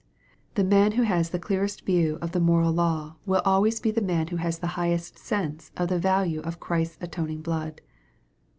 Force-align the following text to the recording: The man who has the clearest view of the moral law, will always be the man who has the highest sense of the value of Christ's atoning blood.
The 0.55 0.63
man 0.63 0.93
who 0.93 1.03
has 1.03 1.29
the 1.29 1.37
clearest 1.37 1.85
view 1.85 2.17
of 2.23 2.31
the 2.31 2.39
moral 2.39 2.71
law, 2.73 3.17
will 3.27 3.43
always 3.45 3.79
be 3.79 3.91
the 3.91 4.01
man 4.01 4.29
who 4.29 4.37
has 4.37 4.57
the 4.57 4.65
highest 4.73 5.19
sense 5.19 5.71
of 5.77 5.89
the 5.89 5.99
value 5.99 6.39
of 6.41 6.59
Christ's 6.59 6.97
atoning 7.01 7.43
blood. 7.43 7.81